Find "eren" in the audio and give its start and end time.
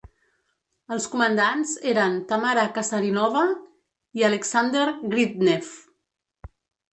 1.91-2.15